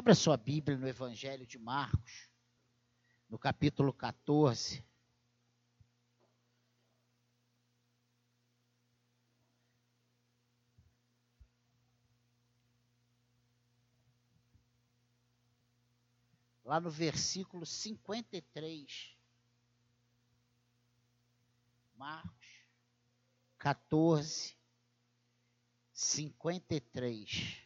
[0.00, 2.30] Abra sua Bíblia no Evangelho de Marcos,
[3.28, 4.82] no capítulo 14.
[16.64, 19.14] Lá no versículo 53.
[21.94, 22.64] Marcos
[23.58, 24.56] 14,
[25.92, 27.59] 53.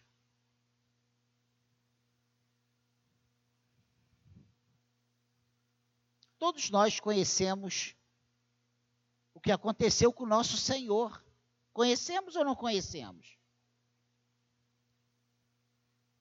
[6.45, 7.97] Todos nós conhecemos
[9.33, 11.25] o que aconteceu com o nosso Senhor.
[11.73, 13.39] Conhecemos ou não conhecemos?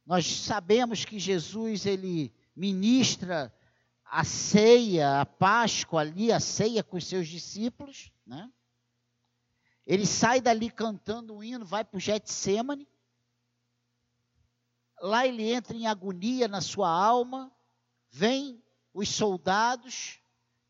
[0.06, 3.54] Nós sabemos que Jesus ele ministra
[4.06, 8.50] a ceia, a Páscoa ali, a ceia com os seus discípulos, né?
[9.86, 12.88] Ele sai dali cantando um hino, vai para o Getsemane.
[15.02, 17.52] Lá ele entra em agonia na sua alma,
[18.10, 20.20] vem os soldados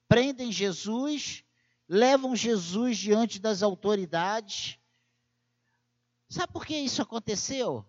[0.07, 1.43] prendem Jesus,
[1.87, 4.79] levam Jesus diante das autoridades.
[6.29, 7.85] Sabe por que isso aconteceu?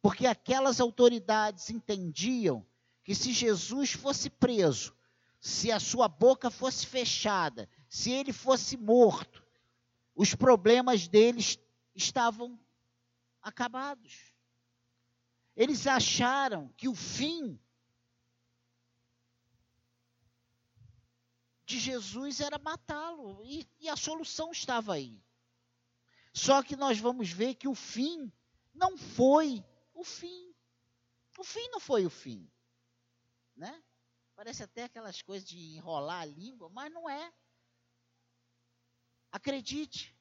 [0.00, 2.66] Porque aquelas autoridades entendiam
[3.02, 4.94] que se Jesus fosse preso,
[5.40, 9.42] se a sua boca fosse fechada, se ele fosse morto,
[10.14, 11.58] os problemas deles
[11.94, 12.58] estavam
[13.40, 14.32] acabados.
[15.56, 17.58] Eles acharam que o fim
[21.64, 25.22] de Jesus era matá-lo, e, e a solução estava aí.
[26.34, 28.32] Só que nós vamos ver que o fim
[28.74, 30.54] não foi o fim.
[31.38, 32.50] O fim não foi o fim.
[33.54, 33.82] Né?
[34.34, 37.32] Parece até aquelas coisas de enrolar a língua, mas não é.
[39.30, 40.16] Acredite.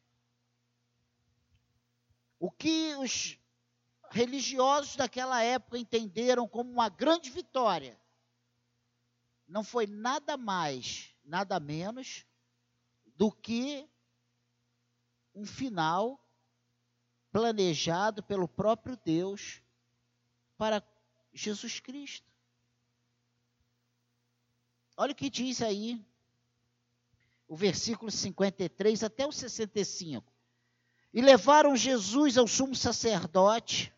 [2.38, 3.38] O que os
[4.10, 8.00] religiosos daquela época entenderam como uma grande vitória
[9.48, 12.26] não foi nada mais nada menos
[13.16, 13.88] do que
[15.34, 16.24] um final
[17.32, 19.62] planejado pelo próprio Deus
[20.58, 20.84] para
[21.34, 22.30] Jesus Cristo.
[24.98, 26.06] Olha o que diz aí
[27.48, 30.32] o versículo 53 até o 65.
[31.14, 33.94] E levaram Jesus ao sumo sacerdote,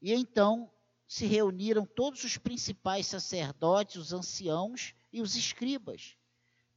[0.00, 0.70] e então
[1.08, 6.16] se reuniram todos os principais sacerdotes, os anciãos e os escribas.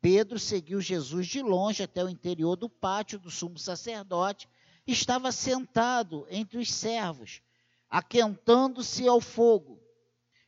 [0.02, 4.48] Pedro seguiu Jesus de longe até o interior do pátio do sumo sacerdote,
[4.86, 7.42] estava sentado entre os servos,
[7.90, 9.82] aquentando-se ao fogo.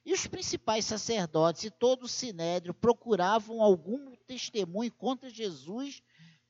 [0.05, 6.01] E os principais sacerdotes e todo o sinédrio procuravam algum testemunho contra Jesus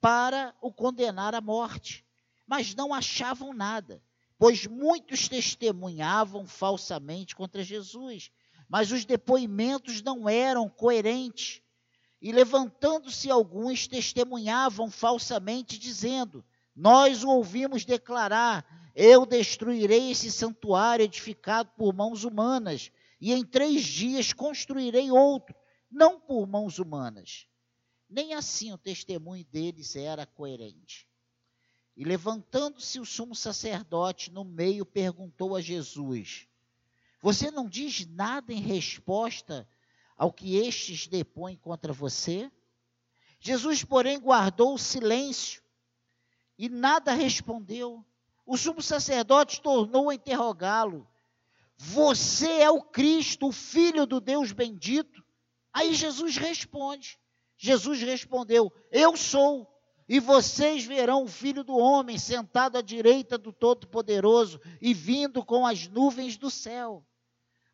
[0.02, 2.06] para o condenar à morte,
[2.46, 4.04] mas não achavam nada,
[4.38, 8.32] pois muitos testemunhavam falsamente contra Jesus
[8.68, 11.62] mas os depoimentos não eram coerentes.
[12.22, 16.44] E levantando-se alguns, testemunhavam falsamente, dizendo:
[16.76, 22.92] Nós o ouvimos declarar: Eu destruirei esse santuário edificado por mãos humanas,
[23.22, 25.56] e em três dias construirei outro,
[25.90, 27.48] não por mãos humanas.
[28.10, 31.08] Nem assim o testemunho deles era coerente.
[31.96, 36.47] E levantando-se o sumo sacerdote no meio, perguntou a Jesus:
[37.28, 39.68] você não diz nada em resposta
[40.16, 42.50] ao que estes depõem contra você?
[43.38, 45.62] Jesus, porém, guardou o silêncio
[46.58, 48.02] e nada respondeu.
[48.46, 51.06] O sumo sacerdote tornou a interrogá-lo:
[51.76, 55.22] Você é o Cristo, o Filho do Deus bendito?
[55.74, 57.20] Aí Jesus responde:
[57.58, 59.70] Jesus respondeu: Eu sou.
[60.08, 65.68] E vocês verão o Filho do Homem sentado à direita do Todo-Poderoso e vindo com
[65.68, 67.04] as nuvens do céu.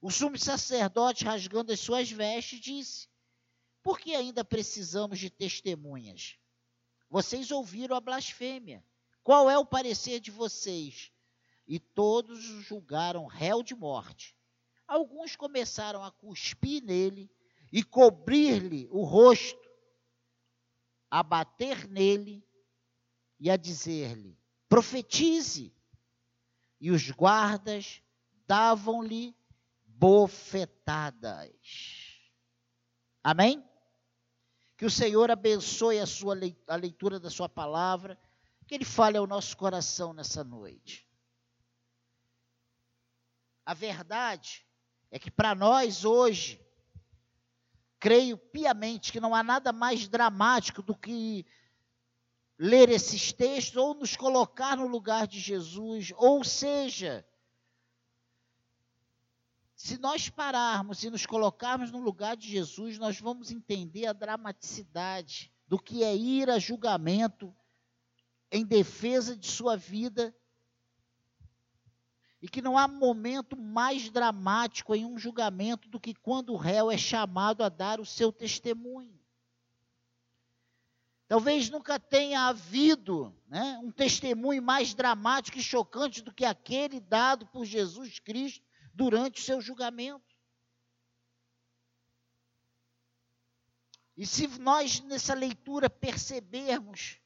[0.03, 3.07] O sumo sacerdote, rasgando as suas vestes, disse:
[3.81, 6.35] Por que ainda precisamos de testemunhas?
[7.09, 8.85] Vocês ouviram a blasfêmia.
[9.23, 11.09] Qual é o parecer de vocês?
[11.65, 14.35] E todos o julgaram réu de morte.
[14.85, 17.31] Alguns começaram a cuspir nele
[17.71, 19.71] e cobrir-lhe o rosto,
[21.09, 22.45] a bater nele
[23.39, 24.37] e a dizer-lhe:
[24.67, 25.73] profetize.
[26.77, 28.01] E os guardas
[28.45, 29.33] davam-lhe
[30.03, 31.49] bofetadas.
[33.23, 33.63] Amém?
[34.75, 36.35] Que o Senhor abençoe a sua
[36.67, 38.19] a leitura da sua palavra,
[38.67, 41.07] que ele fale ao nosso coração nessa noite.
[43.65, 44.67] A verdade
[45.09, 46.59] é que para nós hoje,
[47.97, 51.45] creio piamente que não há nada mais dramático do que
[52.59, 57.25] ler esses textos ou nos colocar no lugar de Jesus, ou seja,
[59.83, 65.51] se nós pararmos e nos colocarmos no lugar de Jesus, nós vamos entender a dramaticidade
[65.67, 67.53] do que é ir a julgamento
[68.49, 70.33] em defesa de sua vida.
[72.41, 76.89] E que não há momento mais dramático em um julgamento do que quando o réu
[76.89, 79.19] é chamado a dar o seu testemunho.
[81.27, 87.45] Talvez nunca tenha havido né, um testemunho mais dramático e chocante do que aquele dado
[87.47, 90.33] por Jesus Cristo durante o seu julgamento.
[94.15, 97.17] E se nós nessa leitura percebermos,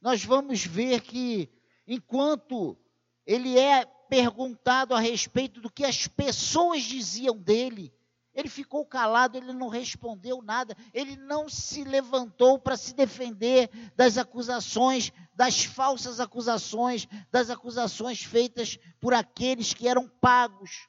[0.00, 1.50] nós vamos ver que
[1.86, 2.78] enquanto
[3.26, 7.92] ele é perguntado a respeito do que as pessoas diziam dele,
[8.34, 14.18] ele ficou calado, ele não respondeu nada, ele não se levantou para se defender das
[14.18, 20.88] acusações, das falsas acusações, das acusações feitas por aqueles que eram pagos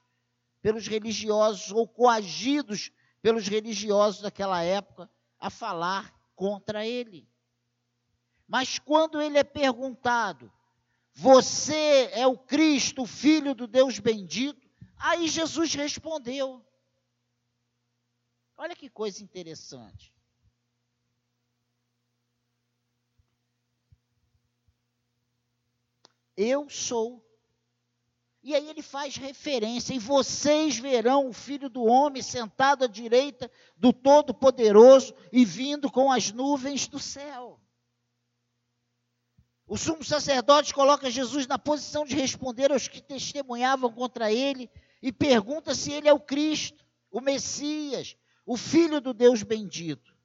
[0.65, 2.91] pelos religiosos ou coagidos
[3.21, 5.07] pelos religiosos daquela época
[5.39, 7.29] a falar contra ele.
[8.47, 10.51] Mas quando ele é perguntado,
[11.13, 14.67] você é o Cristo, o Filho do Deus bendito?
[14.97, 16.65] Aí Jesus respondeu.
[18.57, 20.11] Olha que coisa interessante.
[26.35, 27.24] Eu sou
[28.45, 33.49] e aí ele faz referência: e vocês verão o filho do homem sentado à direita
[33.75, 37.59] do Todo-Poderoso e vindo com as nuvens do céu.
[39.65, 44.69] O sumo sacerdote coloca Jesus na posição de responder aos que testemunhavam contra ele
[45.01, 48.15] e pergunta se ele é o Cristo, o Messias,
[48.45, 50.15] o Filho do Deus bendito.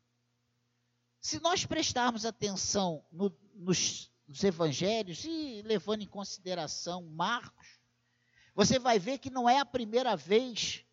[1.22, 7.79] Se nós prestarmos atenção no, nos, nos evangelhos e levando em consideração Marcos,
[8.54, 10.84] você vai ver que não é a primeira vez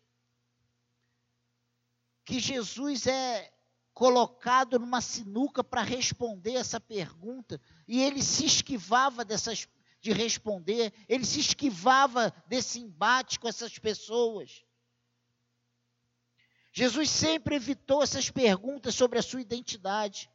[2.24, 3.52] que Jesus é
[3.94, 9.66] colocado numa sinuca para responder essa pergunta e ele se esquivava dessas
[10.00, 14.64] de responder, ele se esquivava desse embate com essas pessoas.
[16.72, 20.30] Jesus sempre evitou essas perguntas sobre a sua identidade.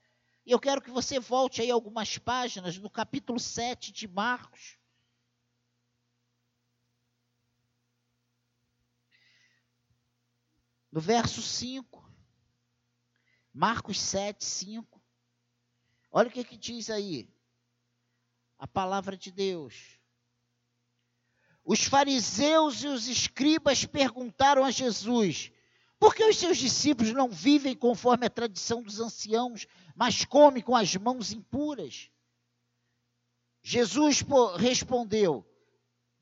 [0.45, 4.77] E eu quero que você volte aí algumas páginas no capítulo 7 de Marcos.
[10.93, 12.07] No verso 5,
[13.51, 15.01] Marcos 7, 5.
[16.11, 17.27] Olha o que, que diz aí.
[18.59, 19.99] A palavra de Deus.
[21.65, 25.51] Os fariseus e os escribas perguntaram a Jesus:
[25.97, 29.65] por que os seus discípulos não vivem conforme a tradição dos anciãos,
[29.95, 32.11] mas comem com as mãos impuras?
[33.63, 34.23] Jesus
[34.59, 35.43] respondeu: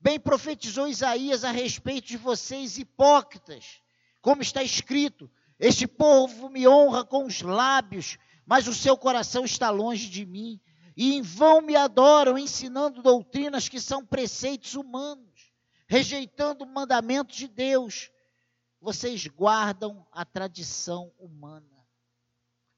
[0.00, 3.81] Bem profetizou Isaías a respeito de vocês, hipócritas
[4.22, 5.28] como está escrito:
[5.58, 8.16] Este povo me honra com os lábios,
[8.46, 10.58] mas o seu coração está longe de mim.
[10.96, 15.52] E em vão me adoram, ensinando doutrinas que são preceitos humanos,
[15.86, 18.10] rejeitando o mandamento de Deus.
[18.80, 21.66] Vocês guardam a tradição humana.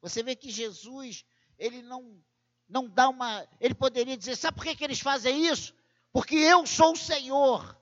[0.00, 1.24] Você vê que Jesus,
[1.58, 2.22] ele não,
[2.68, 3.46] não dá uma.
[3.60, 5.74] Ele poderia dizer: sabe por que, que eles fazem isso?
[6.12, 7.76] Porque eu sou o Senhor,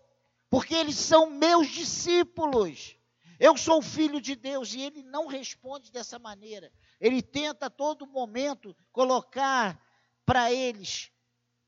[0.49, 2.97] porque eles são meus discípulos.
[3.43, 6.72] Eu sou filho de Deus e ele não responde dessa maneira.
[7.01, 9.84] Ele tenta a todo momento colocar
[10.25, 11.11] para eles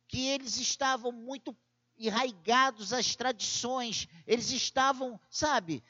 [0.06, 1.52] que eles estavam muito
[1.98, 5.82] enraigados às tradições, eles estavam, sabe,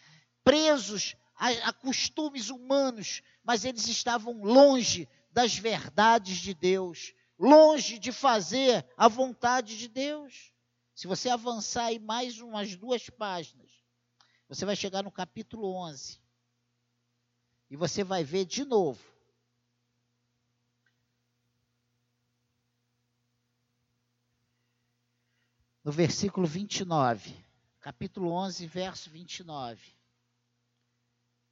[0.43, 8.11] presos a, a costumes humanos, mas eles estavam longe das verdades de Deus, longe de
[8.11, 10.51] fazer a vontade de Deus.
[10.95, 13.64] Se você avançar aí mais umas duas páginas,
[14.49, 16.21] você vai chegar no capítulo 11.
[17.71, 19.03] E você vai ver de novo.
[25.83, 27.35] No versículo 29.
[27.81, 29.81] Capítulo 11, verso 29.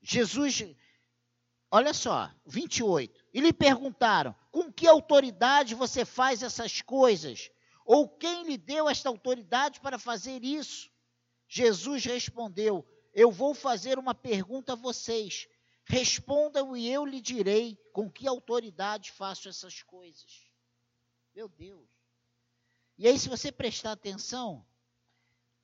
[0.01, 0.65] Jesus,
[1.71, 3.25] olha só, 28.
[3.33, 7.51] E lhe perguntaram: com que autoridade você faz essas coisas?
[7.85, 10.92] Ou quem lhe deu esta autoridade para fazer isso?
[11.54, 12.82] Jesus respondeu:
[13.12, 15.47] Eu vou fazer uma pergunta a vocês.
[15.85, 20.50] Respondam e eu lhe direi com que autoridade faço essas coisas.
[21.35, 21.87] Meu Deus.
[22.97, 24.64] E aí, se você prestar atenção,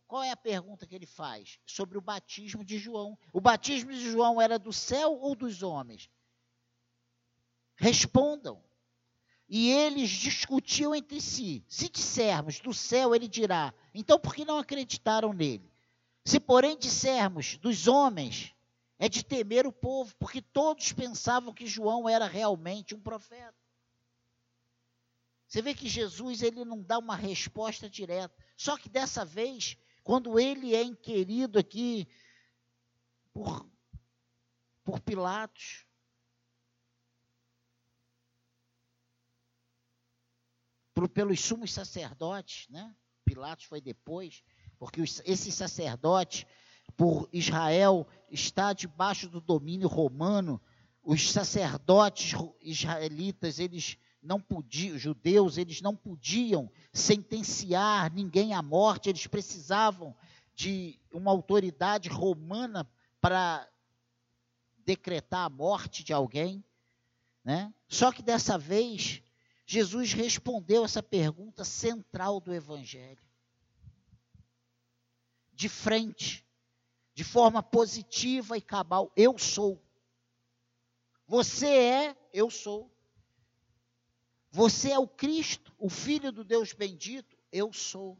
[0.07, 1.59] qual é a pergunta que ele faz?
[1.65, 3.19] Sobre o batismo de João.
[3.33, 6.11] O batismo de João era do céu ou dos homens?
[7.77, 8.63] Respondam.
[9.49, 11.65] E eles discutiam entre si.
[11.67, 15.78] Se dissermos do céu, ele dirá: então por que não acreditaram nele?
[16.29, 18.55] Se, porém, dissermos dos homens,
[18.99, 23.57] é de temer o povo, porque todos pensavam que João era realmente um profeta.
[25.47, 28.37] Você vê que Jesus ele não dá uma resposta direta.
[28.59, 32.07] Só que dessa vez, quando ele é inquirido aqui
[33.33, 33.67] por,
[34.85, 35.87] por Pilatos,
[40.93, 42.95] por, pelos sumos sacerdotes, né?
[43.25, 44.45] Pilatos foi depois,
[44.79, 46.47] porque os, esses sacerdotes,
[46.97, 50.61] por Israel estar debaixo do domínio romano,
[51.03, 59.27] os sacerdotes israelitas, eles não podiam, judeus, eles não podiam sentenciar ninguém à morte, eles
[59.27, 60.15] precisavam
[60.55, 62.89] de uma autoridade romana
[63.21, 63.69] para
[64.85, 66.65] decretar a morte de alguém,
[67.45, 67.73] né?
[67.89, 69.23] Só que dessa vez
[69.65, 73.28] Jesus respondeu essa pergunta central do Evangelho.
[75.59, 76.47] De frente,
[77.13, 79.83] de forma positiva e cabal: Eu sou.
[81.27, 82.89] Você é, eu sou.
[84.53, 88.17] Você é o Cristo, o Filho do Deus bendito, eu sou.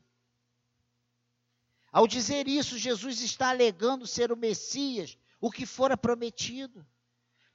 [1.93, 6.85] Ao dizer isso, Jesus está alegando ser o Messias, o que fora prometido.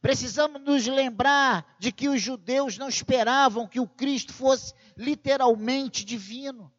[0.02, 6.74] Precisamos nos lembrar de que os judeus não esperavam que o Cristo fosse literalmente divino.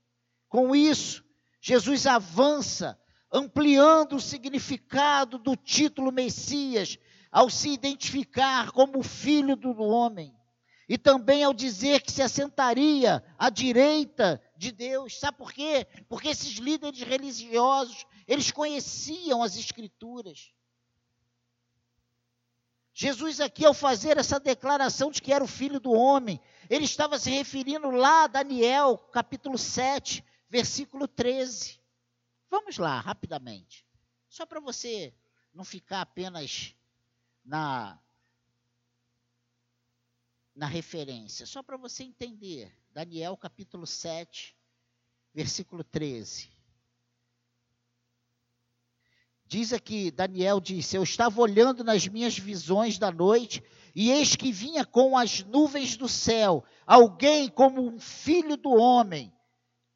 [0.48, 1.23] Com isso,
[1.66, 3.00] Jesus avança,
[3.32, 6.98] ampliando o significado do título Messias,
[7.32, 10.36] ao se identificar como filho do homem.
[10.86, 15.18] E também ao dizer que se assentaria à direita de Deus.
[15.18, 15.86] Sabe por quê?
[16.06, 20.52] Porque esses líderes religiosos, eles conheciam as escrituras.
[22.92, 27.18] Jesus, aqui, ao fazer essa declaração de que era o filho do homem, ele estava
[27.18, 30.22] se referindo lá a Daniel, capítulo 7,
[30.54, 31.80] versículo 13.
[32.48, 33.84] Vamos lá, rapidamente.
[34.28, 35.12] Só para você
[35.52, 36.76] não ficar apenas
[37.44, 37.98] na,
[40.54, 42.72] na referência, só para você entender.
[42.92, 44.56] Daniel, capítulo 7,
[45.34, 46.48] versículo 13.
[49.44, 53.60] Diz aqui, Daniel disse: Eu estava olhando nas minhas visões da noite,
[53.92, 59.34] e eis que vinha com as nuvens do céu alguém como um filho do homem.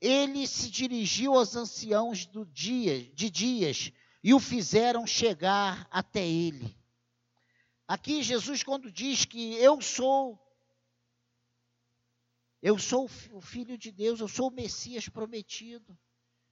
[0.00, 6.76] Ele se dirigiu aos anciãos do dia, de dias e o fizeram chegar até ele.
[7.86, 10.38] Aqui Jesus quando diz que eu sou
[12.60, 15.96] eu sou o filho de Deus, eu sou o Messias prometido.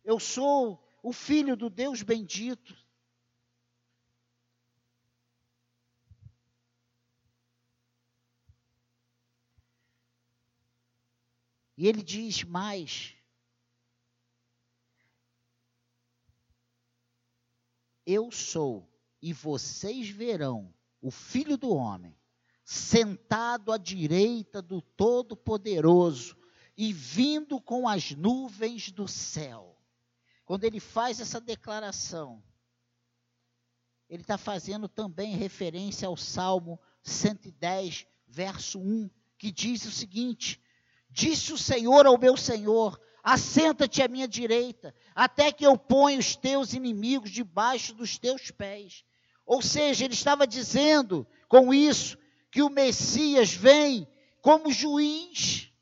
[0.04, 2.76] Eu sou o filho do Deus bendito.
[11.76, 13.15] E ele diz mais:
[18.06, 18.88] Eu sou,
[19.20, 20.72] e vocês verão
[21.02, 22.16] o Filho do Homem
[22.64, 26.36] sentado à direita do Todo-Poderoso
[26.76, 29.76] e vindo com as nuvens do céu.
[30.44, 32.42] Quando ele faz essa declaração,
[34.08, 40.60] ele está fazendo também referência ao Salmo 110, verso 1, que diz o seguinte:
[41.10, 46.36] Disse o Senhor ao meu Senhor: Assenta-te à minha direita, até que eu ponha os
[46.36, 49.04] teus inimigos debaixo dos teus pés.
[49.44, 52.16] Ou seja, ele estava dizendo com isso
[52.52, 54.06] que o Messias vem
[54.40, 55.72] como juiz.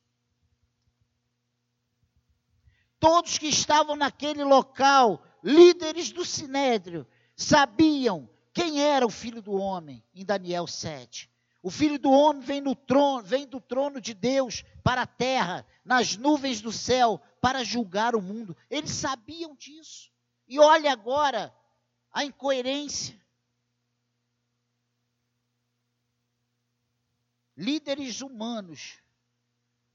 [2.99, 10.03] Todos que estavam naquele local, líderes do sinédrio, sabiam quem era o filho do homem
[10.15, 11.31] em Daniel 7.
[11.64, 15.66] O filho do homem vem, no trono, vem do trono de Deus para a terra,
[15.83, 18.54] nas nuvens do céu, para julgar o mundo.
[18.68, 20.12] Eles sabiam disso.
[20.47, 21.56] E olha agora
[22.12, 23.18] a incoerência.
[27.56, 28.99] Líderes humanos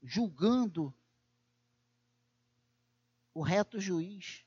[0.02, 0.92] julgando
[3.32, 4.44] o reto juiz.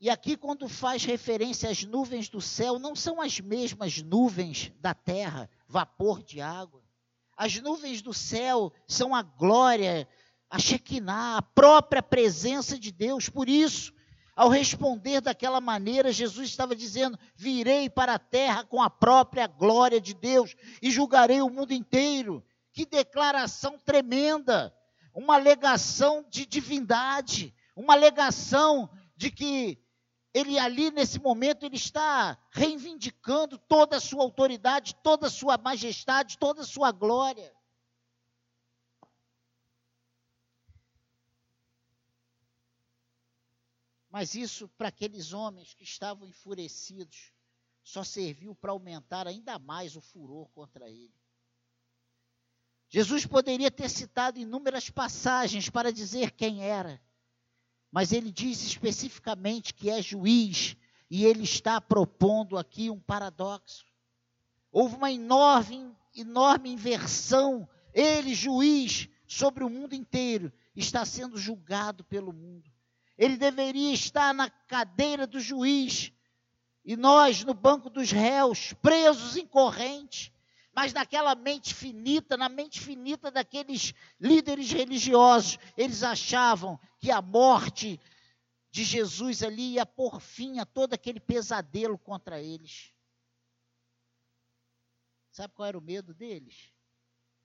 [0.00, 4.94] E aqui, quando faz referência às nuvens do céu, não são as mesmas nuvens da
[4.94, 6.82] terra, vapor de água.
[7.36, 10.08] As nuvens do céu são a glória,
[10.48, 13.28] a Shekinah, a própria presença de Deus.
[13.28, 13.92] Por isso,
[14.34, 20.00] ao responder daquela maneira, Jesus estava dizendo: Virei para a terra com a própria glória
[20.00, 22.42] de Deus e julgarei o mundo inteiro.
[22.72, 24.74] Que declaração tremenda!
[25.14, 29.78] Uma alegação de divindade, uma alegação de que
[30.32, 36.38] ele ali nesse momento ele está reivindicando toda a sua autoridade, toda a sua majestade,
[36.38, 37.52] toda a sua glória.
[44.08, 47.32] Mas isso, para aqueles homens que estavam enfurecidos,
[47.82, 51.14] só serviu para aumentar ainda mais o furor contra ele.
[52.88, 57.00] Jesus poderia ter citado inúmeras passagens para dizer quem era,
[57.90, 60.76] mas ele diz especificamente que é juiz
[61.10, 63.84] e ele está propondo aqui um paradoxo.
[64.70, 67.68] Houve uma enorme, enorme inversão.
[67.92, 72.70] Ele, juiz sobre o mundo inteiro, está sendo julgado pelo mundo.
[73.18, 76.12] Ele deveria estar na cadeira do juiz
[76.84, 80.32] e nós no banco dos réus, presos em corrente
[80.72, 88.00] mas naquela mente finita, na mente finita daqueles líderes religiosos, eles achavam que a morte
[88.70, 92.94] de Jesus ali ia pôr fim a todo aquele pesadelo contra eles.
[95.32, 96.72] Sabe qual era o medo deles?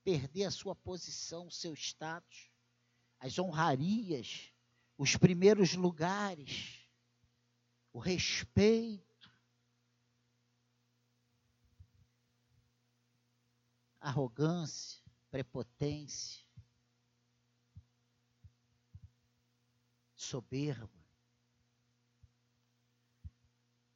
[0.03, 2.51] Perder a sua posição, o seu status,
[3.20, 4.51] as honrarias,
[4.98, 6.88] os primeiros lugares,
[7.91, 9.05] o respeito
[14.06, 16.46] arrogância, prepotência,
[20.16, 20.92] soberba.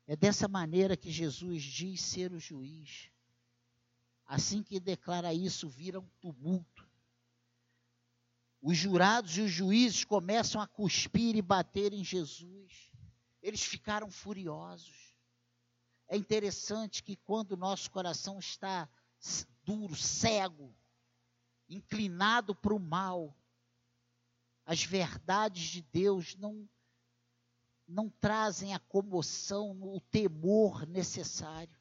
[0.08, 3.12] É dessa maneira que Jesus diz ser o juiz.
[4.26, 6.90] Assim que declara isso, vira um tumulto.
[8.60, 12.92] Os jurados e os juízes começam a cuspir e bater em Jesus.
[13.44, 15.16] Eles ficaram furiosos.
[16.08, 18.90] É interessante que quando o nosso coração está
[19.64, 20.74] duro, cego,
[21.68, 23.36] inclinado para o mal.
[24.66, 26.68] As verdades de Deus não
[27.88, 31.76] não trazem a comoção, o temor necessário.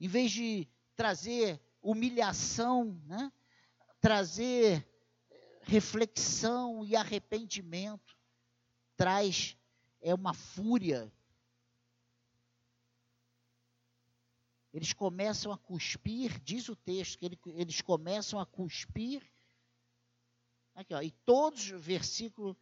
[0.00, 3.32] Em vez de trazer humilhação, né?
[4.00, 4.84] trazer
[5.30, 8.18] eh, reflexão e arrependimento,
[8.96, 9.56] traz
[10.00, 11.12] é uma fúria
[14.72, 19.22] Eles começam a cuspir, diz o texto, que eles começam a cuspir.
[20.74, 22.56] Aqui, ó, e todos, versículo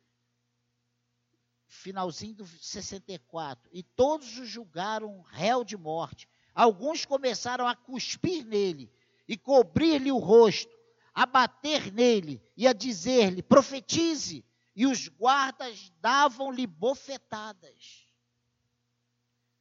[1.68, 6.28] finalzinho do 64, e todos o julgaram réu de morte.
[6.52, 8.92] Alguns começaram a cuspir nele
[9.28, 10.76] e cobrir-lhe o rosto,
[11.14, 14.44] a bater nele e a dizer-lhe: profetize.
[14.74, 18.06] E os guardas davam-lhe bofetadas.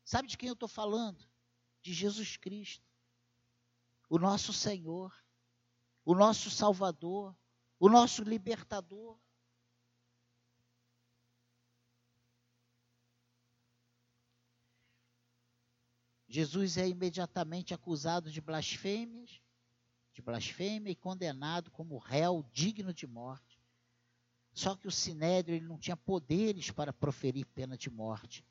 [0.03, 1.28] Sabe de quem eu estou falando?
[1.81, 2.85] De Jesus Cristo,
[4.09, 5.13] o nosso Senhor,
[6.03, 7.35] o nosso Salvador,
[7.79, 9.17] o nosso libertador.
[16.27, 19.41] Jesus é imediatamente acusado de blasfêmias,
[20.13, 23.59] de blasfêmia e condenado como réu digno de morte.
[24.53, 28.45] Só que o sinédrio ele não tinha poderes para proferir pena de morte.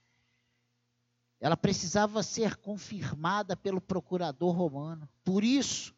[1.40, 5.08] Ela precisava ser confirmada pelo procurador romano.
[5.24, 5.94] Por isso,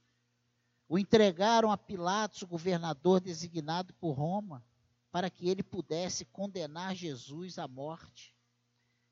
[0.88, 4.64] o entregaram a Pilatos, o governador designado por Roma,
[5.10, 8.34] para que ele pudesse condenar Jesus à morte.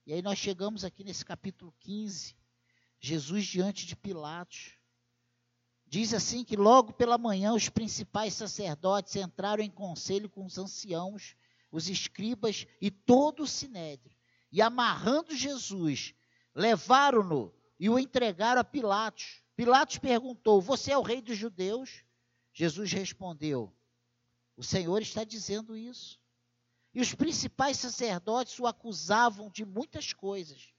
[0.05, 2.37] E aí nós chegamos aqui nesse capítulo 15,
[3.01, 4.73] Jesus diante de Pilatos.
[5.87, 11.35] Diz assim que logo pela manhã os principais sacerdotes entraram em conselho com os anciãos,
[11.71, 14.18] os escribas e todo o sinédrio.
[14.51, 16.15] E amarrando Jesus,
[16.55, 19.43] levaram-no e o entregaram a Pilatos.
[19.55, 22.05] Pilatos perguntou: Você é o rei dos judeus?
[22.53, 23.75] Jesus respondeu:
[24.57, 26.19] O Senhor está dizendo isso.
[26.95, 30.73] E os principais sacerdotes o acusavam de muitas coisas.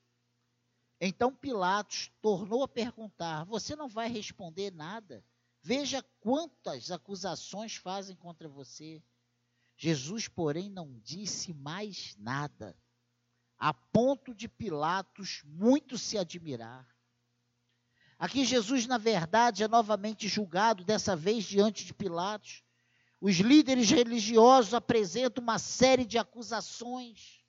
[1.00, 5.24] Então Pilatos tornou a perguntar: Você não vai responder nada?
[5.62, 9.04] Veja quantas acusações fazem contra você.
[9.78, 12.76] Jesus, porém, não disse mais nada
[13.60, 16.88] a ponto de Pilatos muito se admirar.
[18.18, 22.64] Aqui Jesus, na verdade, é novamente julgado, dessa vez diante de Pilatos.
[23.20, 27.44] Os líderes religiosos apresentam uma série de acusações,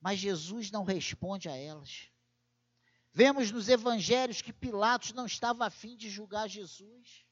[0.00, 2.10] mas Jesus não responde a elas.
[3.12, 7.29] Vemos nos evangelhos que Pilatos não estava afim de julgar Jesus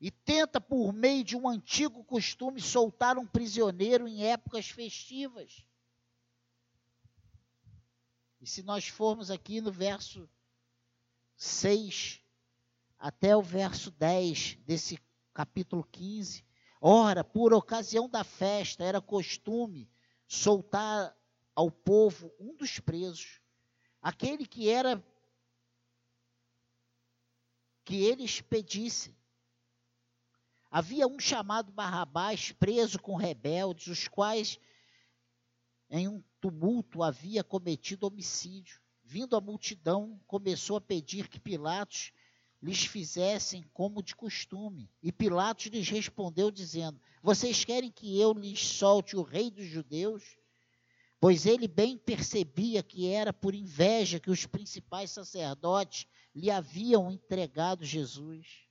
[0.00, 5.66] e tenta, por meio de um antigo costume, soltar um prisioneiro em épocas festivas.
[8.40, 10.28] E se nós formos aqui no verso
[11.36, 12.22] 6
[12.98, 14.98] até o verso 10 desse
[15.32, 16.44] capítulo 15,
[16.80, 19.90] ora, por ocasião da festa, era costume
[20.26, 21.16] soltar
[21.54, 23.40] ao povo um dos presos,
[24.02, 25.02] aquele que era
[27.84, 29.16] que eles pedissem.
[30.70, 34.58] Havia um chamado Barrabás preso com rebeldes, os quais
[35.88, 38.80] em um tumulto, havia cometido homicídio.
[39.04, 42.12] Vindo a multidão, começou a pedir que Pilatos
[42.60, 44.90] lhes fizessem como de costume.
[45.00, 50.36] E Pilatos lhes respondeu, dizendo: Vocês querem que eu lhes solte o rei dos judeus?
[51.20, 57.84] Pois ele bem percebia que era por inveja que os principais sacerdotes lhe haviam entregado
[57.84, 58.65] Jesus.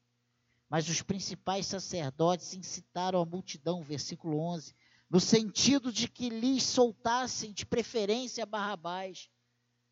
[0.69, 4.73] Mas os principais sacerdotes incitaram a multidão, versículo 11,
[5.09, 9.29] no sentido de que lhes soltassem de preferência Barrabás.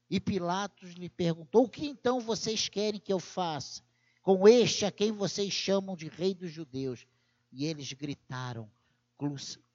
[0.10, 3.84] E Pilatos lhe perguntou: O que então vocês querem que eu faça
[4.22, 7.08] com este a quem vocês chamam de rei dos judeus?
[7.52, 8.70] E eles gritaram: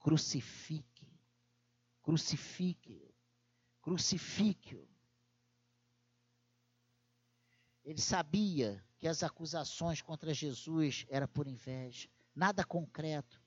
[0.01, 1.07] Crucifique,
[2.03, 3.03] crucifique,
[3.81, 4.87] crucifique.
[7.85, 13.41] Ele sabia que as acusações contra Jesus eram por inveja, nada concreto.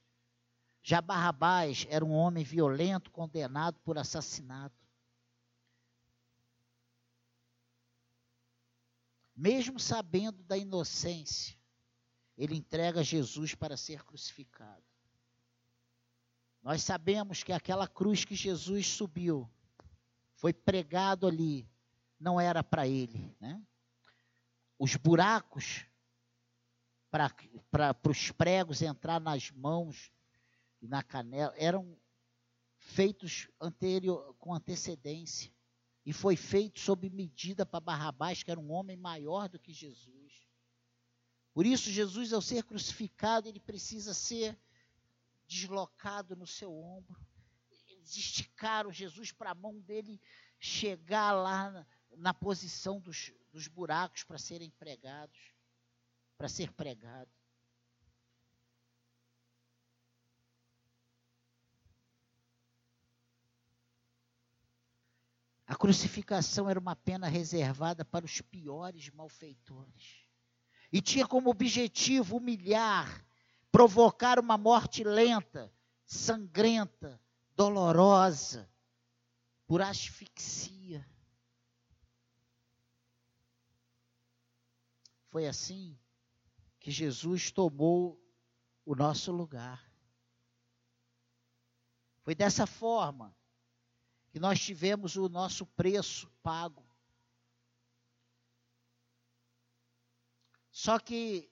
[0.81, 4.81] Já Barrabás era um homem violento, condenado por assassinato.
[9.41, 11.57] mesmo sabendo da inocência,
[12.37, 14.83] ele entrega Jesus para ser crucificado.
[16.61, 19.49] Nós sabemos que aquela cruz que Jesus subiu,
[20.35, 21.67] foi pregado ali,
[22.19, 23.35] não era para ele.
[23.39, 23.59] Né?
[24.83, 25.85] Os buracos
[27.11, 30.11] para os pregos entrar nas mãos
[30.81, 31.95] e na canela eram
[32.79, 35.53] feitos anterior, com antecedência
[36.03, 40.47] e foi feito sob medida para Barrabás, que era um homem maior do que Jesus.
[41.53, 44.59] Por isso, Jesus, ao ser crucificado, ele precisa ser
[45.45, 47.23] deslocado no seu ombro.
[47.87, 50.19] Eles esticaram Jesus para a mão dele
[50.59, 55.53] chegar lá na, na posição dos, dos buracos para serem pregados,
[56.37, 57.29] para ser pregado.
[65.71, 70.27] A crucificação era uma pena reservada para os piores malfeitores.
[70.91, 73.25] E tinha como objetivo humilhar,
[73.71, 75.73] provocar uma morte lenta,
[76.05, 77.21] sangrenta,
[77.55, 78.69] dolorosa,
[79.65, 81.09] por asfixia.
[85.31, 85.97] Foi assim
[86.77, 88.21] que Jesus tomou
[88.85, 89.89] o nosso lugar.
[92.21, 93.33] Foi dessa forma
[94.29, 96.85] que nós tivemos o nosso preço pago.
[100.69, 101.49] Só que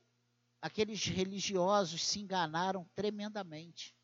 [0.61, 3.95] aqueles religiosos se enganaram tremendamente.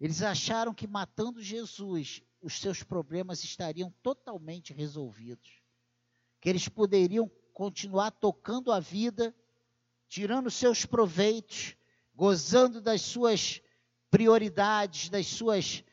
[0.00, 5.62] Eles acharam que matando Jesus, os seus problemas estariam totalmente resolvidos.
[6.40, 9.34] Que eles poderiam continuar tocando a vida,
[10.08, 11.76] tirando seus proveitos,
[12.14, 13.60] gozando das suas
[14.10, 15.84] prioridades, das suas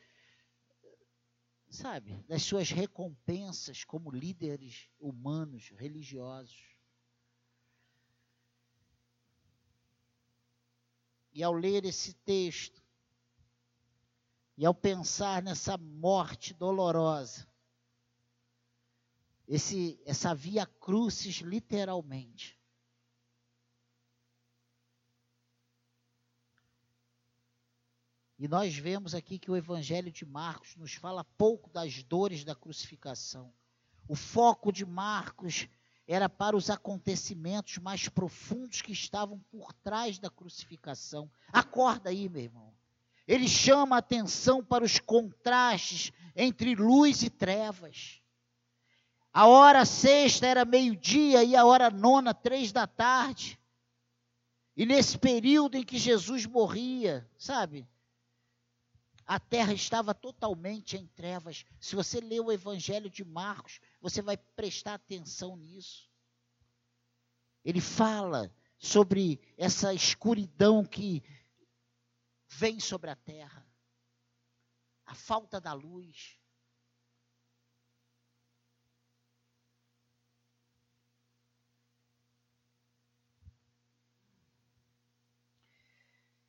[1.70, 6.76] sabe, das suas recompensas como líderes humanos, religiosos.
[11.32, 12.82] E ao ler esse texto,
[14.56, 17.46] e ao pensar nessa morte dolorosa,
[19.48, 22.58] esse, essa via crucis literalmente,
[28.38, 32.54] E nós vemos aqui que o Evangelho de Marcos nos fala pouco das dores da
[32.54, 33.52] crucificação.
[34.06, 35.66] O foco de Marcos
[36.06, 41.28] era para os acontecimentos mais profundos que estavam por trás da crucificação.
[41.52, 42.72] Acorda aí, meu irmão.
[43.26, 48.17] Ele chama a atenção para os contrastes entre luz e trevas.
[49.32, 53.58] A hora sexta era meio-dia e a hora nona, três da tarde.
[54.76, 57.88] E nesse período em que Jesus morria, sabe?
[59.28, 61.66] a terra estava totalmente em trevas.
[61.78, 66.10] Se você ler o Evangelho de Marcos, você vai prestar atenção nisso.
[67.62, 71.22] Ele fala sobre essa escuridão que
[72.48, 73.70] vem sobre a terra,
[75.04, 76.37] a falta da luz.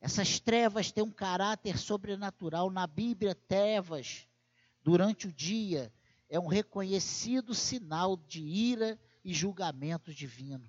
[0.00, 2.70] Essas trevas têm um caráter sobrenatural.
[2.70, 4.26] Na Bíblia, trevas,
[4.82, 5.92] durante o dia,
[6.28, 10.68] é um reconhecido sinal de ira e julgamento divino.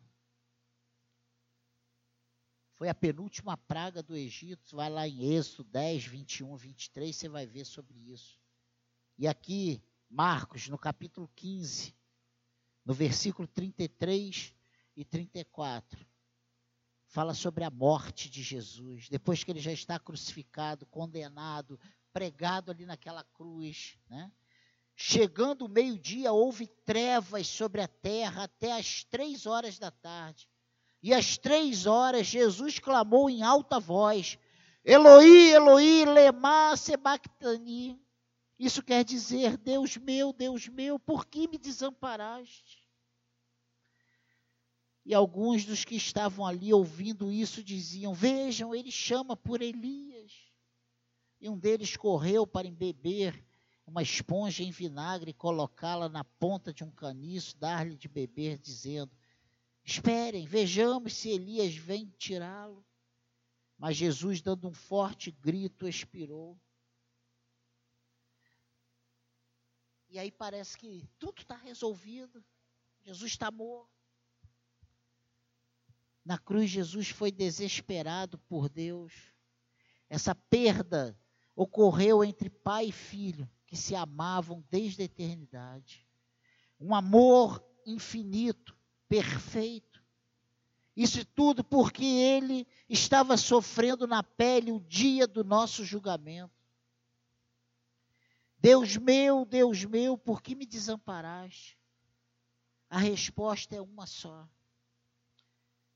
[2.76, 4.76] Foi a penúltima praga do Egito.
[4.76, 8.38] Vai lá em Êxodo 10, 21, 23, você vai ver sobre isso.
[9.18, 11.96] E aqui, Marcos, no capítulo 15,
[12.84, 14.54] no versículo 33
[14.98, 16.11] e 34
[17.12, 19.10] fala sobre a morte de Jesus.
[19.10, 21.78] Depois que ele já está crucificado, condenado,
[22.14, 24.32] pregado ali naquela cruz, né?
[24.96, 30.48] Chegando o meio-dia, houve trevas sobre a terra até as três horas da tarde.
[31.04, 34.38] E às três horas, Jesus clamou em alta voz:
[34.86, 38.00] Eloí, Eloí, lema sebactani.
[38.58, 42.81] Isso quer dizer, Deus meu, Deus meu, por que me desamparaste?
[45.04, 50.32] E alguns dos que estavam ali ouvindo isso diziam: Vejam, ele chama por Elias.
[51.40, 53.44] E um deles correu para embeber
[53.86, 59.12] uma esponja em vinagre e colocá-la na ponta de um caniço, dar-lhe de beber, dizendo:
[59.84, 62.86] Esperem, vejamos se Elias vem tirá-lo.
[63.78, 66.56] Mas Jesus, dando um forte grito, expirou.
[70.08, 72.46] E aí parece que tudo está resolvido.
[73.02, 74.01] Jesus está morto.
[76.24, 79.14] Na cruz, Jesus foi desesperado por Deus.
[80.10, 81.18] Essa perda
[81.56, 86.06] ocorreu entre pai e filho, que se amavam desde a eternidade.
[86.80, 90.04] Um amor infinito, perfeito.
[90.96, 96.54] Isso tudo porque ele estava sofrendo na pele o dia do nosso julgamento.
[98.60, 101.80] Deus meu, Deus meu, por que me desamparaste?
[102.90, 104.48] A resposta é uma só.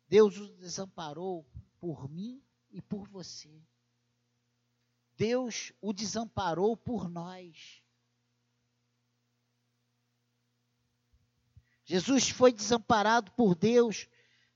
[0.07, 1.45] Deus o desamparou
[1.79, 3.61] por mim e por você.
[5.15, 7.81] Deus o desamparou por nós.
[11.85, 14.07] Jesus foi desamparado por Deus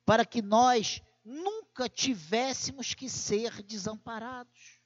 [0.06, 4.80] para que nós nunca tivéssemos que ser desamparados.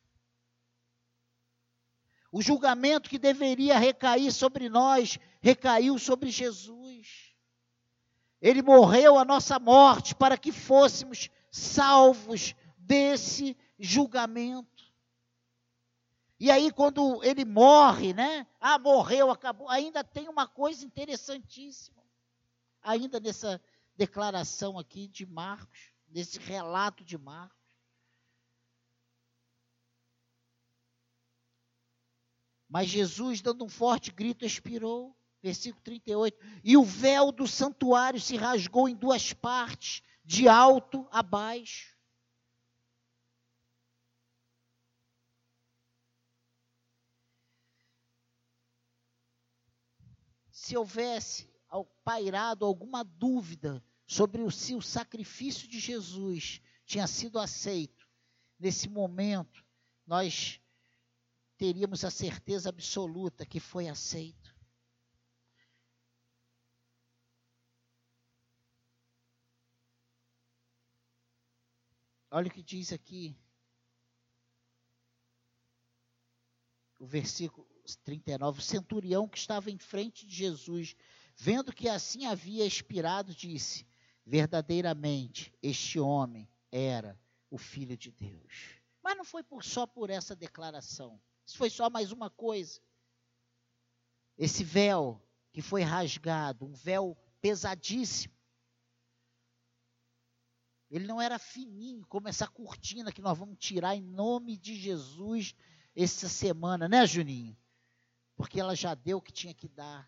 [2.32, 6.83] O julgamento que deveria recair sobre nós recaiu sobre Jesus.
[8.44, 14.84] Ele morreu a nossa morte para que fôssemos salvos desse julgamento.
[16.38, 18.46] E aí, quando ele morre, né?
[18.60, 19.70] Ah, morreu, acabou.
[19.70, 22.04] Ainda tem uma coisa interessantíssima.
[22.82, 23.64] Ainda nessa
[23.96, 27.56] declaração aqui de Marcos, nesse relato de Marcos.
[32.68, 36.38] Mas Jesus, dando um forte grito, expirou versículo 38.
[36.64, 41.94] E o véu do santuário se rasgou em duas partes, de alto a baixo.
[50.50, 51.52] Se houvesse
[52.06, 58.08] pairado alguma dúvida sobre se o sacrifício de Jesus tinha sido aceito,
[58.58, 59.66] nesse momento
[60.06, 60.62] nós
[61.58, 64.43] teríamos a certeza absoluta que foi aceito.
[72.36, 73.38] Olha o que diz aqui.
[76.98, 77.68] O versículo
[78.04, 78.58] 39.
[78.58, 80.96] O centurião que estava em frente de Jesus,
[81.36, 83.86] vendo que assim havia expirado, disse:
[84.26, 88.82] Verdadeiramente, este homem era o filho de Deus.
[89.04, 91.22] Mas não foi por, só por essa declaração.
[91.46, 92.82] Isso foi só mais uma coisa.
[94.36, 98.33] Esse véu que foi rasgado, um véu pesadíssimo,
[100.96, 105.56] ele não era fininho, como essa cortina que nós vamos tirar em nome de Jesus
[105.96, 107.58] essa semana, né, Juninho?
[108.36, 110.08] Porque ela já deu o que tinha que dar.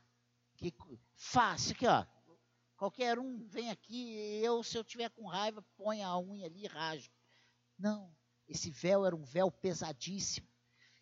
[0.56, 0.72] Que
[1.16, 2.06] fácil aqui, ó.
[2.78, 6.68] Qualquer um vem aqui, eu, se eu tiver com raiva, põe a unha ali e
[6.68, 7.16] rasgo.
[7.80, 8.16] Não,
[8.48, 10.48] esse véu era um véu pesadíssimo.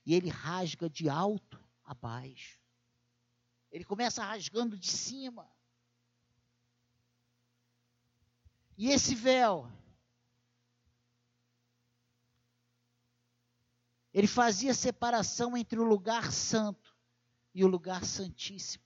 [0.06, 2.58] E ele rasga de alto a baixo.
[3.70, 5.53] Ele começa rasgando de cima.
[8.78, 9.72] E esse véu,
[14.14, 16.96] ele fazia separação entre o lugar santo
[17.54, 18.84] e o lugar santíssimo.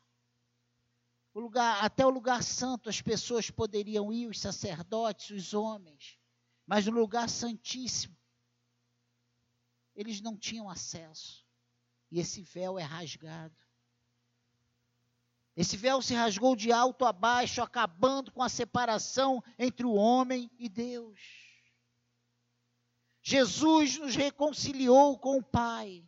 [1.34, 6.18] O lugar, até o lugar santo as pessoas poderiam ir, os sacerdotes, os homens,
[6.66, 8.18] mas no lugar santíssimo
[9.96, 11.46] eles não tinham acesso.
[12.12, 13.67] E esse véu é rasgado.
[15.58, 20.52] Esse véu se rasgou de alto a baixo, acabando com a separação entre o homem
[20.60, 21.20] e Deus.
[23.24, 26.08] Jesus nos reconciliou com o Pai.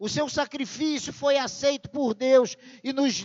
[0.00, 3.22] O seu sacrifício foi aceito por Deus e nos,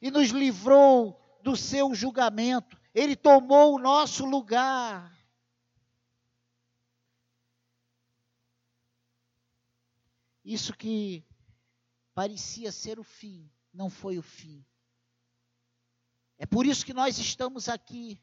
[0.00, 2.80] e nos livrou do seu julgamento.
[2.94, 5.12] Ele tomou o nosso lugar.
[10.44, 11.26] Isso que
[12.14, 14.64] parecia ser o fim, não foi o fim.
[16.42, 18.20] É por isso que nós estamos aqui.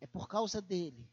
[0.00, 1.08] É por causa dele.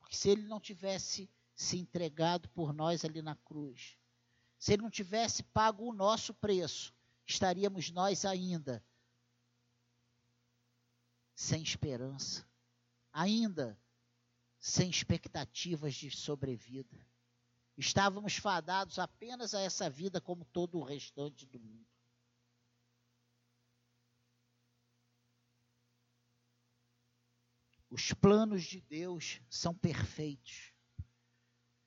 [0.00, 3.96] Porque se ele não tivesse se entregado por nós ali na cruz,
[4.58, 6.92] se ele não tivesse pago o nosso preço,
[7.24, 8.84] estaríamos nós ainda
[11.32, 12.44] sem esperança,
[13.12, 13.80] ainda
[14.58, 17.06] sem expectativas de sobrevida.
[17.76, 21.86] Estávamos fadados apenas a essa vida como todo o restante do mundo.
[27.90, 30.72] Os planos de Deus são perfeitos.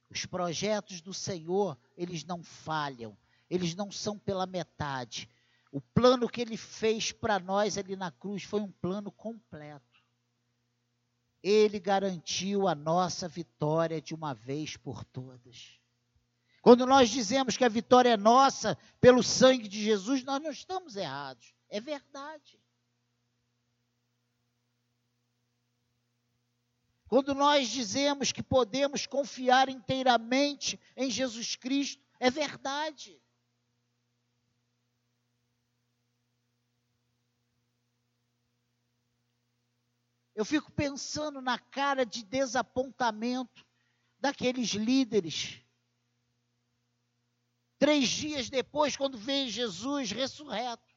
[0.09, 3.17] Os projetos do Senhor, eles não falham,
[3.49, 5.29] eles não são pela metade.
[5.71, 9.88] O plano que ele fez para nós ali na cruz foi um plano completo.
[11.41, 15.79] Ele garantiu a nossa vitória de uma vez por todas.
[16.61, 20.95] Quando nós dizemos que a vitória é nossa pelo sangue de Jesus, nós não estamos
[20.95, 21.53] errados.
[21.69, 22.59] É verdade.
[27.07, 33.19] Quando nós dizemos que podemos confiar inteiramente em Jesus Cristo, é verdade.
[40.39, 43.67] Eu fico pensando na cara de desapontamento
[44.21, 45.59] daqueles líderes.
[47.77, 50.95] Três dias depois, quando veem Jesus ressurreto,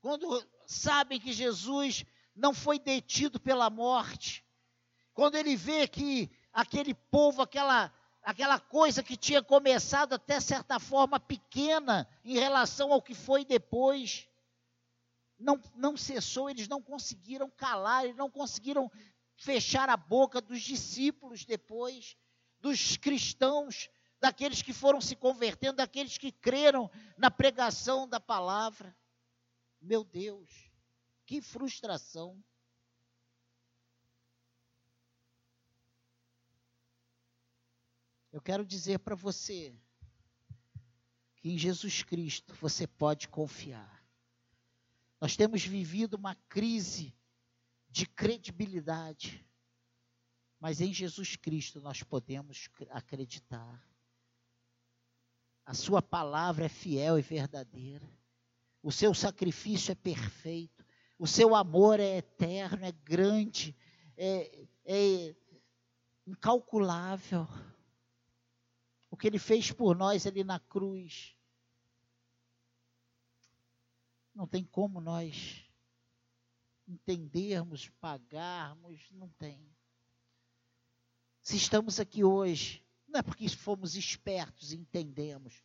[0.00, 4.44] quando sabem que Jesus não foi detido pela morte,
[5.14, 11.20] quando ele vê que aquele povo, aquela, aquela coisa que tinha começado até certa forma
[11.20, 14.28] pequena em relação ao que foi depois,
[15.38, 18.90] não, não cessou, eles não conseguiram calar, eles não conseguiram
[19.36, 22.16] fechar a boca dos discípulos depois,
[22.60, 28.96] dos cristãos, daqueles que foram se convertendo, daqueles que creram na pregação da palavra.
[29.80, 30.70] Meu Deus,
[31.24, 32.42] que frustração.
[38.32, 39.74] Eu quero dizer para você
[41.36, 43.95] que em Jesus Cristo você pode confiar.
[45.20, 47.14] Nós temos vivido uma crise
[47.88, 49.44] de credibilidade,
[50.60, 53.82] mas em Jesus Cristo nós podemos acreditar.
[55.64, 58.08] A Sua palavra é fiel e verdadeira,
[58.82, 60.84] o seu sacrifício é perfeito,
[61.18, 63.74] o seu amor é eterno, é grande,
[64.16, 65.36] é, é
[66.26, 67.48] incalculável
[69.10, 71.35] o que ele fez por nós ali na cruz.
[74.36, 75.64] Não tem como nós
[76.86, 79.58] entendermos, pagarmos, não tem.
[81.40, 85.64] Se estamos aqui hoje, não é porque fomos espertos e entendemos,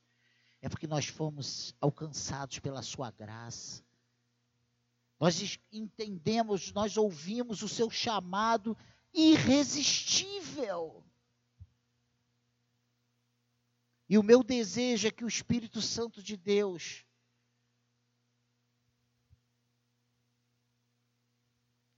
[0.61, 3.83] é porque nós fomos alcançados pela sua graça.
[5.19, 8.77] Nós entendemos, nós ouvimos o seu chamado
[9.13, 11.03] irresistível.
[14.07, 17.05] E o meu desejo é que o Espírito Santo de Deus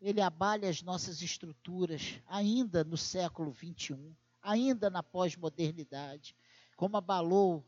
[0.04, 6.36] ele abale as nossas estruturas ainda no século 21, ainda na pós-modernidade,
[6.76, 7.66] como abalou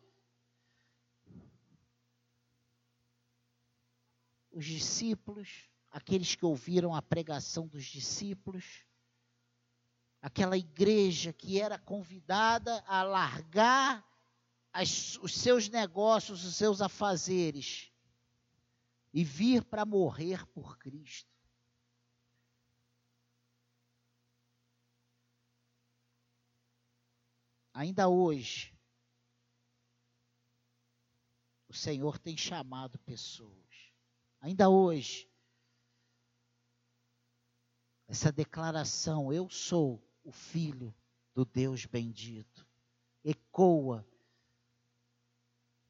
[4.52, 8.86] os discípulos, aqueles que ouviram a pregação dos discípulos,
[10.22, 14.06] aquela igreja que era convidada a largar
[14.74, 17.90] as, os seus negócios, os seus afazeres
[19.14, 21.35] e vir para morrer por Cristo.
[27.76, 28.74] Ainda hoje,
[31.68, 33.92] o Senhor tem chamado pessoas.
[34.40, 35.30] Ainda hoje,
[38.08, 40.96] essa declaração, eu sou o filho
[41.34, 42.66] do Deus bendito,
[43.26, 44.08] ecoa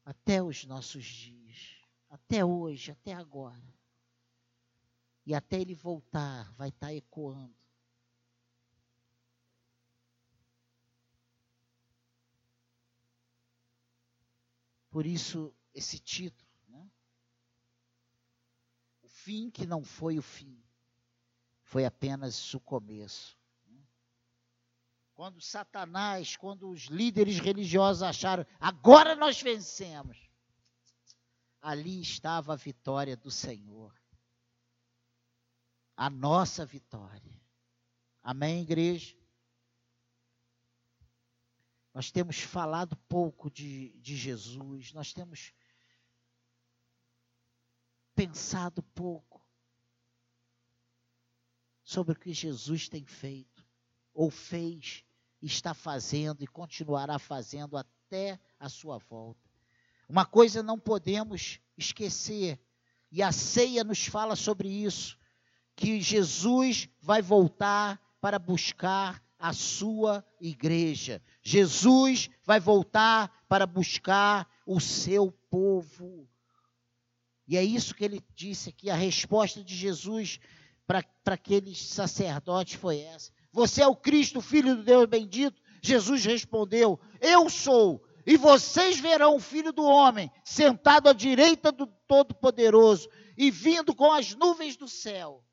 [0.04, 1.78] até os nossos dias,
[2.10, 3.76] até hoje, até agora.
[5.24, 7.65] E até ele voltar, vai estar tá ecoando.
[14.96, 16.90] Por isso, esse título, né?
[19.02, 20.58] O fim que não foi o fim,
[21.60, 23.38] foi apenas o começo.
[25.12, 30.30] Quando Satanás, quando os líderes religiosos acharam, agora nós vencemos.
[31.60, 33.94] Ali estava a vitória do Senhor.
[35.94, 37.38] A nossa vitória.
[38.22, 39.14] Amém, igreja?
[41.96, 45.54] Nós temos falado pouco de, de Jesus, nós temos
[48.14, 49.42] pensado pouco
[51.82, 53.66] sobre o que Jesus tem feito
[54.12, 55.06] ou fez,
[55.40, 59.50] está fazendo e continuará fazendo até a sua volta.
[60.06, 62.60] Uma coisa não podemos esquecer,
[63.10, 65.18] e a ceia nos fala sobre isso,
[65.74, 71.22] que Jesus vai voltar para buscar a sua igreja.
[71.42, 76.28] Jesus vai voltar para buscar o seu povo.
[77.46, 78.90] E é isso que ele disse aqui.
[78.90, 80.40] A resposta de Jesus
[80.86, 85.60] para aqueles sacerdotes foi essa: Você é o Cristo, filho do Deus bendito?
[85.82, 88.04] Jesus respondeu: Eu sou.
[88.26, 93.08] E vocês verão o filho do homem sentado à direita do Todo-Poderoso
[93.38, 95.44] e vindo com as nuvens do céu.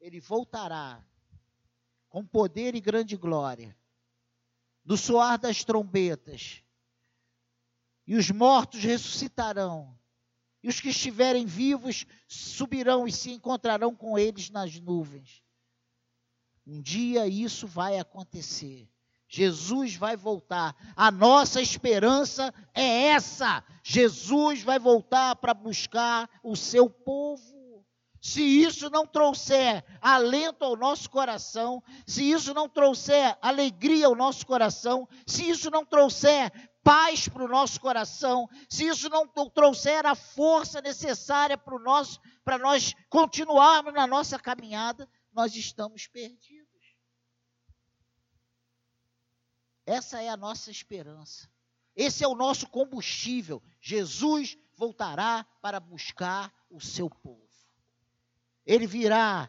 [0.00, 1.04] Ele voltará
[2.08, 3.76] com poder e grande glória,
[4.84, 6.62] do soar das trombetas,
[8.06, 9.98] e os mortos ressuscitarão,
[10.62, 15.42] e os que estiverem vivos subirão e se encontrarão com eles nas nuvens.
[16.66, 18.90] Um dia isso vai acontecer.
[19.28, 20.74] Jesus vai voltar.
[20.96, 23.64] A nossa esperança é essa.
[23.82, 27.55] Jesus vai voltar para buscar o seu povo.
[28.26, 34.44] Se isso não trouxer alento ao nosso coração, se isso não trouxer alegria ao nosso
[34.44, 36.50] coração, se isso não trouxer
[36.82, 41.76] paz para o nosso coração, se isso não trouxer a força necessária para,
[42.44, 46.96] para nós continuarmos na nossa caminhada, nós estamos perdidos.
[49.86, 51.48] Essa é a nossa esperança.
[51.94, 53.62] Esse é o nosso combustível.
[53.80, 57.45] Jesus voltará para buscar o seu povo.
[58.66, 59.48] Ele virá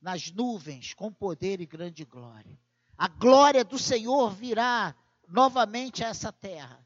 [0.00, 2.58] nas nuvens com poder e grande glória.
[2.96, 4.96] A glória do Senhor virá
[5.28, 6.84] novamente a essa terra,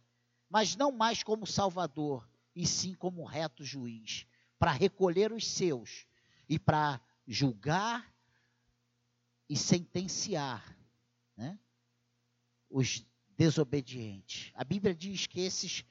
[0.51, 4.27] mas não mais como Salvador, e sim como reto juiz,
[4.59, 6.07] para recolher os seus
[6.49, 8.13] e para julgar
[9.49, 10.77] e sentenciar
[11.37, 11.59] né,
[12.69, 14.51] os desobedientes.
[14.55, 15.85] A Bíblia diz que esses,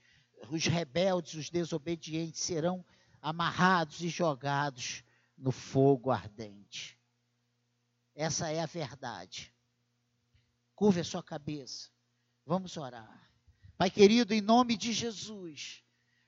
[0.50, 2.86] os rebeldes, os desobedientes, serão
[3.22, 5.04] amarrados e jogados
[5.38, 7.00] no fogo ardente.
[8.16, 9.54] Essa é a verdade.
[10.76, 11.90] Curve a sua cabeça.
[12.46, 13.30] Vamos orar.
[13.78, 15.84] Pai querido, em nome de Jesus,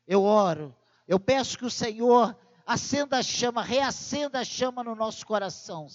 [0.05, 0.75] eu oro.
[1.07, 5.87] Eu peço que o Senhor acenda a chama, reacenda a chama no nosso coração.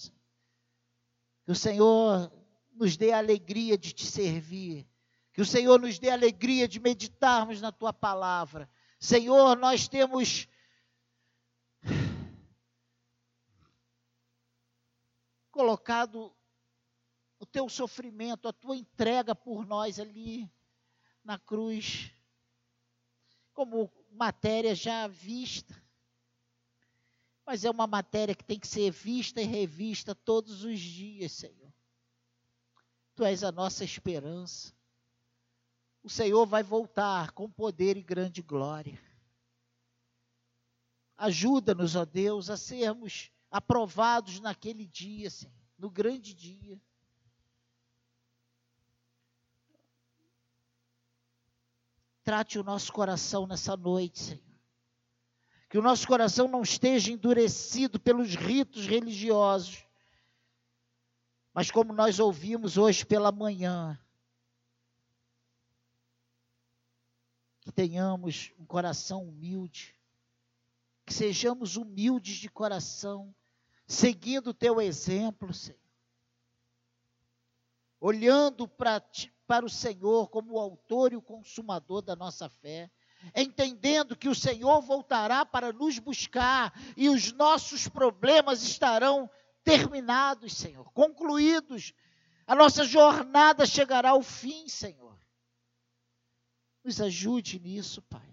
[1.45, 2.33] Que o Senhor
[2.73, 4.89] nos dê a alegria de te servir.
[5.33, 8.69] Que o Senhor nos dê a alegria de meditarmos na tua palavra.
[8.99, 10.49] Senhor, nós temos
[15.55, 16.35] colocado
[17.39, 20.53] o teu sofrimento, a tua entrega por nós ali
[21.23, 22.11] na cruz,
[23.53, 25.81] como matéria já vista.
[27.47, 31.73] Mas é uma matéria que tem que ser vista e revista todos os dias, Senhor.
[33.15, 34.75] Tu és a nossa esperança.
[36.03, 39.01] O Senhor vai voltar com poder e grande glória.
[41.17, 46.77] Ajuda-nos, ó Deus, a sermos aprovados naquele dia, Senhor, no grande dia.
[52.25, 54.43] Trate o nosso coração nessa noite, Senhor.
[55.71, 59.87] Que o nosso coração não esteja endurecido pelos ritos religiosos,
[61.53, 63.97] mas como nós ouvimos hoje pela manhã,
[67.61, 69.95] que tenhamos um coração humilde,
[71.07, 73.33] que sejamos humildes de coração,
[73.87, 75.79] seguindo o teu exemplo, Senhor.
[78.01, 79.03] Olhando para,
[79.47, 82.91] para o Senhor como o autor e o consumador da nossa fé,
[83.35, 89.31] entendendo que o Senhor voltará para nos buscar e os nossos problemas estarão
[89.63, 91.95] terminados, Senhor, concluídos.
[92.47, 95.19] A nossa jornada chegará ao fim, Senhor.
[96.85, 98.29] Nos ajude nisso, Pai.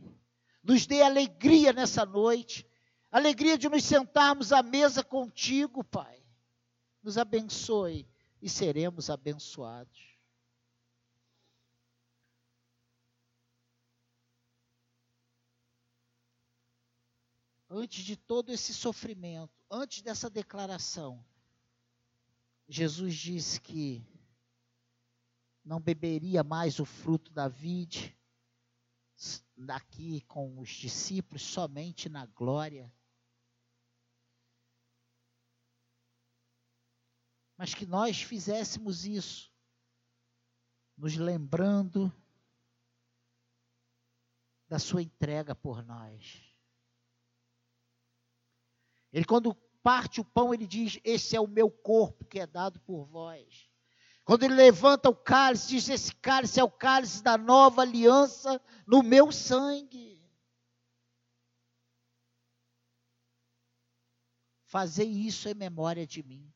[0.62, 2.68] Nos dê alegria nessa noite
[3.12, 6.24] alegria de nos sentarmos à mesa contigo, Pai.
[7.04, 8.08] Nos abençoe
[8.42, 10.12] e seremos abençoados.
[17.70, 21.24] Antes de todo esse sofrimento, antes dessa declaração,
[22.68, 24.06] Jesus disse que
[25.64, 28.18] não beberia mais o fruto da vide,
[29.56, 32.92] daqui com os discípulos, somente na glória.
[37.62, 39.54] Mas que nós fizéssemos isso,
[40.98, 42.12] nos lembrando
[44.68, 46.42] da sua entrega por nós.
[49.14, 49.54] Ele, quando
[49.84, 53.70] parte o pão, ele diz: Esse é o meu corpo que é dado por vós.
[54.26, 59.04] Quando ele levanta o cálice, diz: Esse cálice é o cálice da nova aliança no
[59.04, 60.28] meu sangue.
[64.66, 66.52] Fazer isso em memória de mim.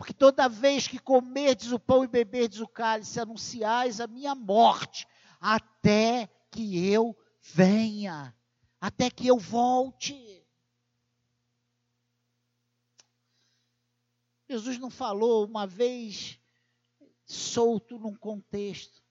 [0.00, 5.06] Porque toda vez que comerdes o pão e beberdes o cálice, anunciais a minha morte,
[5.38, 8.34] até que eu venha,
[8.80, 10.42] até que eu volte.
[14.48, 16.40] Jesus não falou uma vez
[17.26, 19.04] solto num contexto.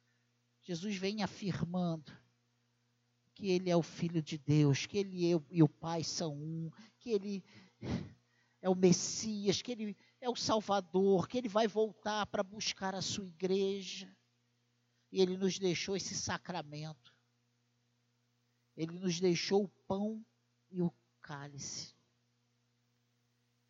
[0.63, 2.11] Jesus vem afirmando
[3.35, 7.11] que ele é o filho de Deus, que ele e o Pai são um, que
[7.11, 7.43] ele
[8.59, 13.01] é o Messias, que ele é o Salvador, que ele vai voltar para buscar a
[13.01, 14.13] sua igreja.
[15.11, 17.15] E ele nos deixou esse sacramento.
[18.75, 20.23] Ele nos deixou o pão
[20.69, 21.95] e o cálice.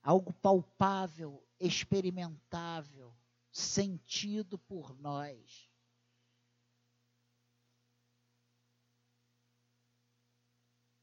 [0.02, 3.16] Algo palpável, experimentável,
[3.52, 5.70] sentido por nós.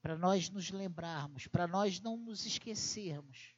[0.01, 3.56] Para nós nos lembrarmos, para nós não nos esquecermos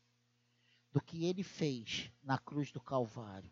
[0.93, 3.47] do que ele fez na cruz do Calvário.